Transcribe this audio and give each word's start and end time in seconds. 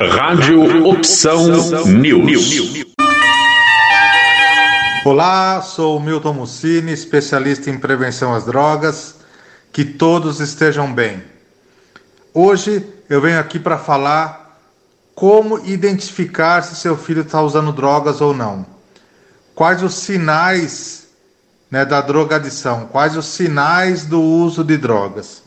Rádio 0.00 0.86
Opção 0.86 1.48
News. 1.84 2.86
Olá, 5.04 5.60
sou 5.60 5.98
Milton 5.98 6.34
Mussini, 6.34 6.92
especialista 6.92 7.68
em 7.68 7.76
prevenção 7.76 8.32
às 8.32 8.44
drogas. 8.44 9.16
Que 9.72 9.84
todos 9.84 10.38
estejam 10.38 10.94
bem. 10.94 11.20
Hoje 12.32 12.86
eu 13.10 13.20
venho 13.20 13.40
aqui 13.40 13.58
para 13.58 13.76
falar 13.76 14.60
como 15.16 15.58
identificar 15.66 16.62
se 16.62 16.76
seu 16.76 16.96
filho 16.96 17.22
está 17.22 17.42
usando 17.42 17.72
drogas 17.72 18.20
ou 18.20 18.32
não. 18.32 18.64
Quais 19.52 19.82
os 19.82 19.94
sinais 19.94 21.08
né, 21.68 21.84
da 21.84 22.00
drogadição, 22.00 22.86
quais 22.86 23.16
os 23.16 23.26
sinais 23.26 24.06
do 24.06 24.22
uso 24.22 24.62
de 24.62 24.76
drogas. 24.76 25.42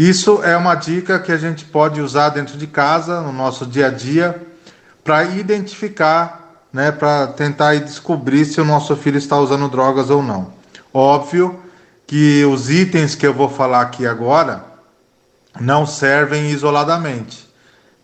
Isso 0.00 0.42
é 0.42 0.56
uma 0.56 0.76
dica 0.76 1.18
que 1.18 1.30
a 1.30 1.36
gente 1.36 1.66
pode 1.66 2.00
usar 2.00 2.30
dentro 2.30 2.56
de 2.56 2.66
casa, 2.66 3.20
no 3.20 3.34
nosso 3.34 3.66
dia 3.66 3.88
a 3.88 3.90
dia, 3.90 4.40
para 5.04 5.24
identificar, 5.24 6.64
né, 6.72 6.90
para 6.90 7.26
tentar 7.26 7.74
descobrir 7.74 8.46
se 8.46 8.58
o 8.62 8.64
nosso 8.64 8.96
filho 8.96 9.18
está 9.18 9.38
usando 9.38 9.68
drogas 9.68 10.08
ou 10.08 10.22
não. 10.22 10.54
Óbvio 10.90 11.60
que 12.06 12.42
os 12.46 12.70
itens 12.70 13.14
que 13.14 13.26
eu 13.26 13.34
vou 13.34 13.50
falar 13.50 13.82
aqui 13.82 14.06
agora 14.06 14.64
não 15.60 15.84
servem 15.84 16.50
isoladamente. 16.50 17.46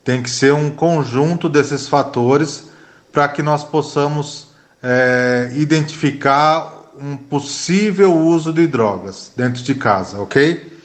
Tem 0.05 0.23
que 0.23 0.29
ser 0.29 0.53
um 0.53 0.69
conjunto 0.69 1.49
desses 1.49 1.89
fatores 1.89 2.65
para 3.11 3.27
que 3.27 3.43
nós 3.43 3.65
possamos 3.65 4.49
é, 4.83 5.51
identificar 5.55 6.75
um 7.01 7.17
possível 7.17 8.15
uso 8.15 8.53
de 8.53 8.67
drogas 8.67 9.33
dentro 9.35 9.63
de 9.63 9.75
casa, 9.75 10.21
ok? 10.21 10.76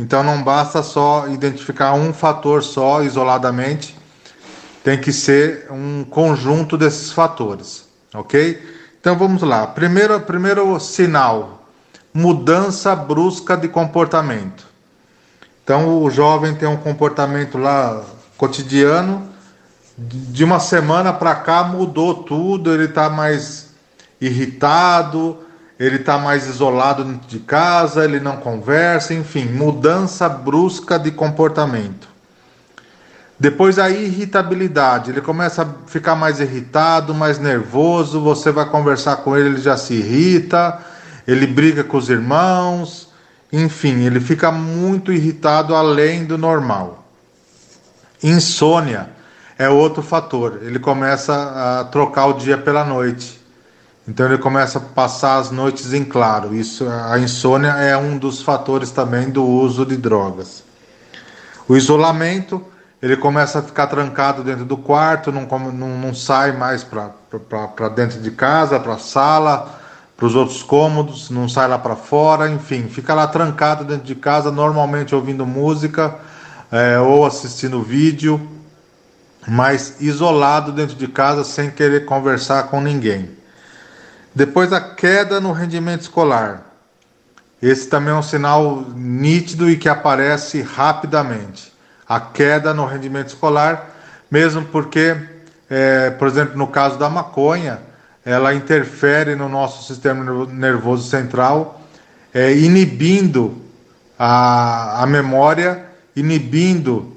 Então 0.00 0.22
não 0.22 0.42
basta 0.42 0.82
só 0.82 1.28
identificar 1.28 1.92
um 1.92 2.10
fator 2.10 2.62
só 2.62 3.02
isoladamente, 3.02 3.94
tem 4.82 4.98
que 4.98 5.12
ser 5.12 5.66
um 5.70 6.04
conjunto 6.04 6.78
desses 6.78 7.12
fatores, 7.12 7.86
ok? 8.14 8.58
Então 8.98 9.14
vamos 9.18 9.42
lá. 9.42 9.66
Primeiro, 9.66 10.18
primeiro 10.20 10.80
sinal: 10.80 11.66
mudança 12.14 12.96
brusca 12.96 13.58
de 13.58 13.68
comportamento. 13.68 14.64
Então 15.62 16.02
o 16.02 16.10
jovem 16.10 16.54
tem 16.54 16.66
um 16.66 16.78
comportamento 16.78 17.58
lá 17.58 18.02
cotidiano, 18.38 19.28
de 19.98 20.42
uma 20.44 20.60
semana 20.60 21.12
para 21.12 21.34
cá 21.34 21.62
mudou 21.62 22.24
tudo, 22.24 22.72
ele 22.72 22.84
está 22.84 23.10
mais 23.10 23.68
irritado, 24.18 25.36
ele 25.80 25.96
está 25.96 26.18
mais 26.18 26.46
isolado 26.46 27.02
dentro 27.02 27.26
de 27.26 27.38
casa, 27.38 28.04
ele 28.04 28.20
não 28.20 28.36
conversa, 28.36 29.14
enfim, 29.14 29.46
mudança 29.46 30.28
brusca 30.28 30.98
de 30.98 31.10
comportamento. 31.10 32.06
Depois 33.38 33.78
a 33.78 33.88
irritabilidade, 33.88 35.10
ele 35.10 35.22
começa 35.22 35.62
a 35.62 35.88
ficar 35.88 36.14
mais 36.14 36.38
irritado, 36.38 37.14
mais 37.14 37.38
nervoso, 37.38 38.20
você 38.20 38.52
vai 38.52 38.66
conversar 38.66 39.16
com 39.16 39.34
ele, 39.34 39.48
ele 39.48 39.60
já 39.62 39.78
se 39.78 39.94
irrita, 39.94 40.78
ele 41.26 41.46
briga 41.46 41.82
com 41.82 41.96
os 41.96 42.10
irmãos, 42.10 43.08
enfim, 43.50 44.04
ele 44.04 44.20
fica 44.20 44.52
muito 44.52 45.10
irritado 45.10 45.74
além 45.74 46.26
do 46.26 46.36
normal. 46.36 47.06
Insônia 48.22 49.08
é 49.58 49.70
outro 49.70 50.02
fator, 50.02 50.58
ele 50.60 50.78
começa 50.78 51.80
a 51.80 51.84
trocar 51.84 52.26
o 52.26 52.34
dia 52.34 52.58
pela 52.58 52.84
noite 52.84 53.39
então 54.10 54.26
ele 54.26 54.38
começa 54.38 54.78
a 54.78 54.80
passar 54.80 55.36
as 55.36 55.52
noites 55.52 55.92
em 55.92 56.04
claro. 56.04 56.52
Isso, 56.52 56.84
a 56.88 57.16
insônia 57.20 57.68
é 57.68 57.96
um 57.96 58.18
dos 58.18 58.42
fatores 58.42 58.90
também 58.90 59.30
do 59.30 59.46
uso 59.46 59.86
de 59.86 59.96
drogas. 59.96 60.64
O 61.68 61.76
isolamento, 61.76 62.60
ele 63.00 63.16
começa 63.16 63.60
a 63.60 63.62
ficar 63.62 63.86
trancado 63.86 64.42
dentro 64.42 64.64
do 64.64 64.76
quarto, 64.76 65.30
não, 65.30 65.42
não, 65.72 65.96
não 65.96 66.12
sai 66.12 66.50
mais 66.50 66.82
para 66.82 67.88
dentro 67.94 68.20
de 68.20 68.32
casa, 68.32 68.80
para 68.80 68.94
a 68.94 68.98
sala, 68.98 69.78
para 70.16 70.26
os 70.26 70.34
outros 70.34 70.60
cômodos, 70.60 71.30
não 71.30 71.48
sai 71.48 71.68
lá 71.68 71.78
para 71.78 71.94
fora, 71.94 72.50
enfim, 72.50 72.88
fica 72.88 73.14
lá 73.14 73.28
trancado 73.28 73.84
dentro 73.84 74.04
de 74.04 74.16
casa, 74.16 74.50
normalmente 74.50 75.14
ouvindo 75.14 75.46
música 75.46 76.16
é, 76.72 76.98
ou 76.98 77.24
assistindo 77.24 77.80
vídeo, 77.80 78.40
mas 79.46 80.00
isolado 80.00 80.72
dentro 80.72 80.96
de 80.96 81.06
casa 81.06 81.44
sem 81.44 81.70
querer 81.70 82.06
conversar 82.06 82.64
com 82.64 82.80
ninguém. 82.80 83.38
Depois 84.34 84.72
a 84.72 84.80
queda 84.80 85.40
no 85.40 85.52
rendimento 85.52 86.02
escolar. 86.02 86.62
Esse 87.60 87.88
também 87.88 88.14
é 88.14 88.16
um 88.16 88.22
sinal 88.22 88.84
nítido 88.94 89.68
e 89.68 89.76
que 89.76 89.88
aparece 89.88 90.62
rapidamente. 90.62 91.72
A 92.08 92.20
queda 92.20 92.72
no 92.72 92.86
rendimento 92.86 93.28
escolar, 93.28 93.90
mesmo 94.30 94.64
porque, 94.66 95.16
é, 95.68 96.10
por 96.10 96.28
exemplo, 96.28 96.56
no 96.56 96.68
caso 96.68 96.98
da 96.98 97.10
maconha, 97.10 97.80
ela 98.24 98.54
interfere 98.54 99.34
no 99.34 99.48
nosso 99.48 99.86
sistema 99.86 100.46
nervoso 100.46 101.08
central, 101.08 101.80
é, 102.32 102.52
inibindo 102.56 103.60
a, 104.18 105.02
a 105.02 105.06
memória, 105.06 105.86
inibindo 106.14 107.16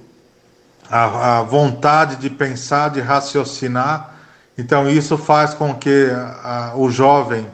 a, 0.90 1.40
a 1.40 1.44
vontade 1.44 2.16
de 2.16 2.30
pensar, 2.30 2.90
de 2.90 3.02
raciocinar 3.02 4.13
então 4.58 4.90
isso 4.90 5.18
faz 5.18 5.54
com 5.54 5.74
que 5.74 6.10
a, 6.44 6.74
o 6.76 6.90
jovem 6.90 7.48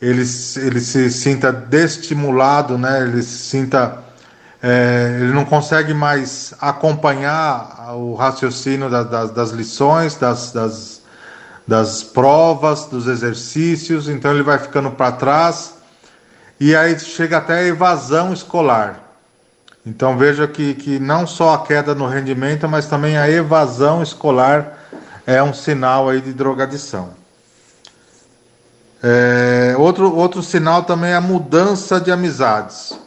ele, 0.00 0.22
ele 0.56 0.80
se 0.80 1.10
sinta 1.10 1.52
desestimulado, 1.52 2.78
né? 2.78 3.02
Ele 3.02 3.22
se 3.22 3.38
sinta 3.38 3.98
é, 4.62 5.18
ele 5.20 5.32
não 5.32 5.44
consegue 5.44 5.94
mais 5.94 6.52
acompanhar 6.60 7.94
o 7.94 8.14
raciocínio 8.14 8.90
da, 8.90 9.02
das, 9.02 9.30
das, 9.30 9.50
lições, 9.50 10.16
das, 10.16 10.52
das, 10.52 11.02
das 11.66 12.02
provas, 12.02 12.84
dos 12.84 13.06
exercícios, 13.06 14.06
então 14.06 14.32
ele 14.32 14.42
vai 14.42 14.58
ficando 14.58 14.90
para 14.90 15.12
trás 15.12 15.76
e 16.58 16.76
aí 16.76 16.98
chega 16.98 17.38
até 17.38 17.60
a 17.60 17.64
evasão 17.64 18.34
escolar. 18.34 19.00
Então 19.86 20.18
veja 20.18 20.46
que, 20.46 20.74
que 20.74 20.98
não 20.98 21.26
só 21.26 21.54
a 21.54 21.62
queda 21.62 21.94
no 21.94 22.06
rendimento, 22.06 22.68
mas 22.68 22.86
também 22.86 23.16
a 23.16 23.30
evasão 23.30 24.02
escolar 24.02 24.78
é 25.30 25.40
um 25.40 25.54
sinal 25.54 26.08
aí 26.08 26.20
de 26.20 26.32
drogadição. 26.32 27.10
É, 29.00 29.76
outro, 29.78 30.12
outro 30.12 30.42
sinal 30.42 30.82
também 30.82 31.12
é 31.12 31.14
a 31.14 31.20
mudança 31.20 32.00
de 32.00 32.10
amizades. 32.10 32.98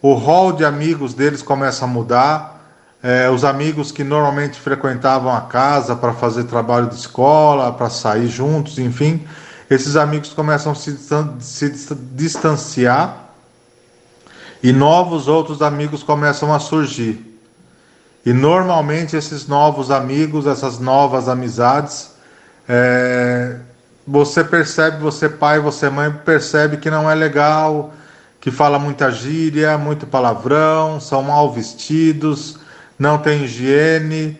O 0.00 0.14
rol 0.14 0.52
de 0.52 0.64
amigos 0.64 1.12
deles 1.12 1.42
começa 1.42 1.84
a 1.84 1.88
mudar. 1.88 2.60
É, 3.02 3.28
os 3.28 3.44
amigos 3.44 3.90
que 3.90 4.04
normalmente 4.04 4.60
frequentavam 4.60 5.34
a 5.34 5.40
casa 5.40 5.96
para 5.96 6.12
fazer 6.12 6.44
trabalho 6.44 6.86
de 6.86 6.94
escola, 6.94 7.72
para 7.72 7.90
sair 7.90 8.28
juntos, 8.28 8.78
enfim, 8.78 9.26
esses 9.68 9.96
amigos 9.96 10.32
começam 10.32 10.70
a 10.70 10.74
se, 10.76 10.96
se 10.96 11.94
distanciar 12.12 13.30
e 14.62 14.70
novos 14.70 15.26
outros 15.26 15.60
amigos 15.60 16.04
começam 16.04 16.54
a 16.54 16.60
surgir. 16.60 17.29
E 18.24 18.32
normalmente 18.32 19.16
esses 19.16 19.46
novos 19.46 19.90
amigos, 19.90 20.46
essas 20.46 20.78
novas 20.78 21.28
amizades, 21.28 22.10
é, 22.68 23.56
você 24.06 24.44
percebe, 24.44 24.98
você 24.98 25.28
pai, 25.28 25.58
você 25.58 25.88
mãe, 25.88 26.10
percebe 26.10 26.76
que 26.76 26.90
não 26.90 27.10
é 27.10 27.14
legal, 27.14 27.92
que 28.40 28.50
fala 28.50 28.78
muita 28.78 29.10
gíria, 29.10 29.78
muito 29.78 30.06
palavrão, 30.06 31.00
são 31.00 31.22
mal 31.22 31.50
vestidos, 31.52 32.58
não 32.98 33.18
tem 33.18 33.44
higiene, 33.44 34.38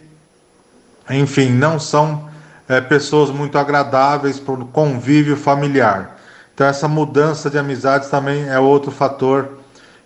enfim, 1.09 1.51
não 1.51 1.79
são 1.79 2.29
é, 2.69 2.81
pessoas 2.81 3.31
muito 3.31 3.57
agradáveis 3.59 4.39
para 4.39 4.55
o 4.55 4.67
convívio 4.67 5.37
familiar. 5.37 6.19
Então, 6.55 6.67
essa 6.67 6.87
mudança 6.87 7.49
de 7.49 7.57
amizades 7.57 8.11
também 8.11 8.47
é 8.49 8.59
outro 8.59 8.91
fator 8.91 9.59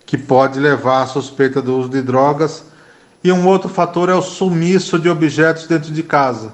que 0.05 0.17
pode 0.17 0.59
levar 0.59 1.03
à 1.03 1.07
suspeita 1.07 1.61
do 1.61 1.77
uso 1.77 1.89
de 1.89 2.01
drogas 2.01 2.63
e 3.25 3.31
um 3.31 3.47
outro 3.47 3.67
fator 3.67 4.07
é 4.07 4.13
o 4.13 4.21
sumiço 4.21 4.99
de 4.99 5.09
objetos 5.09 5.65
dentro 5.65 5.91
de 5.91 6.03
casa. 6.03 6.53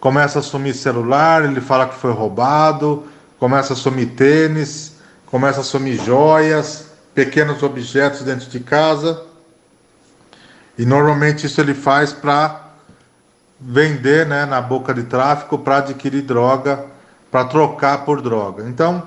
Começa 0.00 0.38
a 0.38 0.42
sumir 0.42 0.72
celular, 0.72 1.44
ele 1.44 1.60
fala 1.60 1.86
que 1.86 1.96
foi 1.96 2.12
roubado, 2.12 3.04
começa 3.38 3.74
a 3.74 3.76
sumir 3.76 4.14
tênis, 4.14 4.94
começa 5.26 5.60
a 5.60 5.62
sumir 5.62 6.02
joias, 6.02 6.86
pequenos 7.14 7.62
objetos 7.62 8.22
dentro 8.22 8.48
de 8.48 8.58
casa. 8.58 9.22
E 10.78 10.86
normalmente 10.86 11.44
isso 11.44 11.60
ele 11.60 11.74
faz 11.74 12.10
para 12.10 12.68
vender 13.60 14.26
né, 14.26 14.46
na 14.46 14.62
boca 14.62 14.94
de 14.94 15.02
tráfico, 15.02 15.58
para 15.58 15.76
adquirir 15.76 16.22
droga, 16.22 16.86
para 17.30 17.44
trocar 17.44 18.06
por 18.06 18.22
droga. 18.22 18.66
Então, 18.66 19.02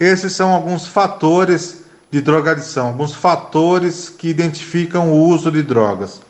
esses 0.00 0.32
são 0.32 0.54
alguns 0.54 0.86
fatores 0.86 1.84
de 2.10 2.20
drogadição, 2.20 2.88
alguns 2.88 3.14
fatores 3.14 4.08
que 4.08 4.28
identificam 4.28 5.12
o 5.12 5.26
uso 5.28 5.50
de 5.50 5.62
drogas. 5.62 6.20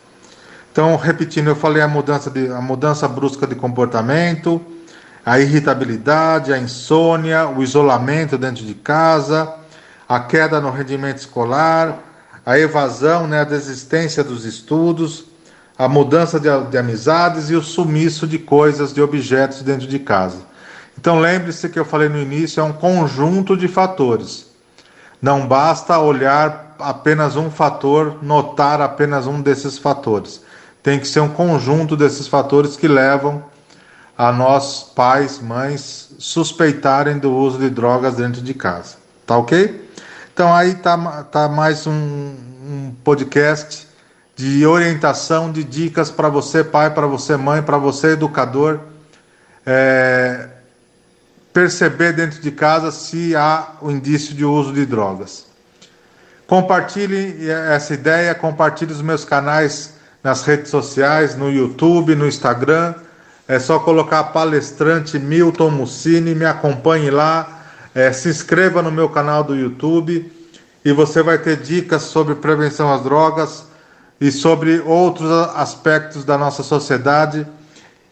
Então, 0.72 0.96
repetindo, 0.96 1.48
eu 1.48 1.56
falei 1.56 1.82
a 1.82 1.88
mudança, 1.88 2.30
de, 2.30 2.48
a 2.48 2.60
mudança 2.60 3.06
brusca 3.08 3.46
de 3.46 3.54
comportamento, 3.54 4.60
a 5.24 5.38
irritabilidade, 5.38 6.52
a 6.52 6.58
insônia, 6.58 7.48
o 7.48 7.62
isolamento 7.62 8.38
dentro 8.38 8.64
de 8.64 8.74
casa, 8.74 9.52
a 10.08 10.20
queda 10.20 10.60
no 10.60 10.70
rendimento 10.70 11.18
escolar, 11.18 11.98
a 12.44 12.58
evasão, 12.58 13.26
né, 13.26 13.40
a 13.40 13.44
desistência 13.44 14.24
dos 14.24 14.44
estudos, 14.44 15.26
a 15.78 15.88
mudança 15.88 16.40
de, 16.40 16.48
de 16.70 16.78
amizades 16.78 17.50
e 17.50 17.54
o 17.54 17.62
sumiço 17.62 18.26
de 18.26 18.38
coisas, 18.38 18.92
de 18.92 19.02
objetos 19.02 19.62
dentro 19.62 19.86
de 19.86 19.98
casa. 19.98 20.38
Então 20.98 21.20
lembre-se 21.20 21.68
que 21.68 21.78
eu 21.78 21.84
falei 21.84 22.08
no 22.08 22.18
início, 22.18 22.60
é 22.60 22.64
um 22.64 22.72
conjunto 22.72 23.56
de 23.56 23.68
fatores. 23.68 24.47
Não 25.20 25.46
basta 25.46 25.98
olhar 25.98 26.76
apenas 26.78 27.36
um 27.36 27.50
fator, 27.50 28.18
notar 28.22 28.80
apenas 28.80 29.26
um 29.26 29.40
desses 29.40 29.78
fatores. 29.78 30.42
Tem 30.82 30.98
que 30.98 31.08
ser 31.08 31.20
um 31.20 31.28
conjunto 31.28 31.96
desses 31.96 32.28
fatores 32.28 32.76
que 32.76 32.86
levam 32.86 33.42
a 34.16 34.32
nós, 34.32 34.82
pais, 34.82 35.40
mães, 35.40 36.10
suspeitarem 36.18 37.18
do 37.18 37.34
uso 37.34 37.58
de 37.58 37.70
drogas 37.70 38.16
dentro 38.16 38.40
de 38.40 38.54
casa. 38.54 38.96
Tá 39.26 39.36
ok? 39.36 39.88
Então 40.32 40.54
aí 40.54 40.74
tá, 40.76 41.24
tá 41.24 41.48
mais 41.48 41.86
um, 41.86 41.92
um 41.92 42.94
podcast 43.02 43.88
de 44.36 44.64
orientação, 44.64 45.50
de 45.50 45.64
dicas 45.64 46.12
para 46.12 46.28
você, 46.28 46.62
pai, 46.62 46.90
para 46.90 47.08
você, 47.08 47.36
mãe, 47.36 47.60
para 47.60 47.76
você, 47.76 48.12
educador, 48.12 48.78
é, 49.66 50.48
perceber 51.58 52.12
dentro 52.12 52.40
de 52.40 52.52
casa 52.52 52.92
se 52.92 53.34
há 53.34 53.70
o 53.80 53.90
indício 53.90 54.32
de 54.32 54.44
uso 54.44 54.72
de 54.72 54.86
drogas. 54.86 55.44
Compartilhe 56.46 57.50
essa 57.50 57.94
ideia, 57.94 58.32
compartilhe 58.32 58.92
os 58.92 59.02
meus 59.02 59.24
canais 59.24 59.94
nas 60.22 60.44
redes 60.44 60.70
sociais, 60.70 61.34
no 61.34 61.50
YouTube, 61.50 62.14
no 62.14 62.28
Instagram. 62.28 62.94
É 63.48 63.58
só 63.58 63.80
colocar 63.80 64.22
palestrante 64.24 65.18
Milton 65.18 65.70
Mussini, 65.70 66.32
me 66.32 66.44
acompanhe 66.44 67.10
lá, 67.10 67.64
é, 67.92 68.12
se 68.12 68.28
inscreva 68.28 68.80
no 68.80 68.92
meu 68.92 69.08
canal 69.08 69.42
do 69.42 69.56
YouTube 69.56 70.30
e 70.84 70.92
você 70.92 71.24
vai 71.24 71.38
ter 71.38 71.56
dicas 71.56 72.02
sobre 72.02 72.36
prevenção 72.36 72.94
às 72.94 73.02
drogas 73.02 73.64
e 74.20 74.30
sobre 74.30 74.78
outros 74.86 75.28
aspectos 75.56 76.24
da 76.24 76.38
nossa 76.38 76.62
sociedade 76.62 77.44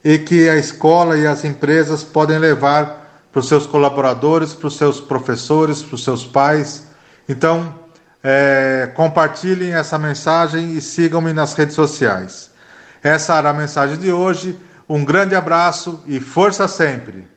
e 0.05 0.19
que 0.19 0.49
a 0.49 0.57
escola 0.57 1.17
e 1.17 1.29
as 1.29 1.45
empresas 1.45 2.03
podem 2.03 2.41
levar 2.41 3.06
para 3.31 3.41
os 3.41 3.49
seus 3.49 3.67
colaboradores, 3.67 4.55
para 4.55 4.69
os 4.69 4.77
seus 4.77 5.01
professores, 5.01 5.83
para 5.83 5.95
os 5.95 6.05
seus 6.05 6.25
pais. 6.25 6.87
Então, 7.29 7.75
é, 8.23 8.91
compartilhem 8.95 9.75
essa 9.75 9.99
mensagem 9.99 10.73
e 10.73 10.81
sigam-me 10.81 11.33
nas 11.33 11.55
redes 11.55 11.75
sociais. 11.75 12.51
Essa 13.03 13.37
era 13.37 13.51
a 13.51 13.55
mensagem 13.55 13.99
de 13.99 14.11
hoje. 14.11 14.59
Um 14.89 15.05
grande 15.05 15.35
abraço 15.35 16.03
e 16.07 16.19
força 16.21 16.67
sempre! 16.67 17.36